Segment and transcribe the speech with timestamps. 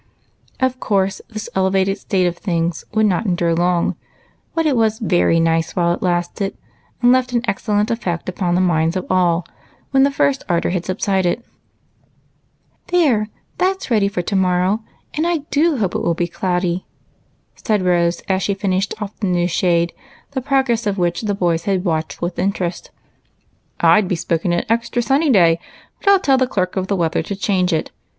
[0.59, 3.95] Of course, this elevated state of things could not endure long,
[4.55, 6.57] but it was very nice while it lasted,
[7.03, 9.45] and left an excellent effect upon the minds of all
[9.91, 11.37] when the first ardor had subsided.
[11.39, 11.41] ♦'
[12.87, 13.27] THE THER FELL WS."
[13.57, 14.83] 139" There, that 's ready for to morrow,
[15.13, 16.87] and I do hojje it will be cloudy,"
[17.53, 19.93] said Rose, as she finished off the new shade,
[20.31, 22.89] the progress of which the boys had watched with interest."
[23.79, 25.59] I 'd bespoken an extra sunny day,
[25.99, 27.91] but I 'II tell the clerk of the weather to change it.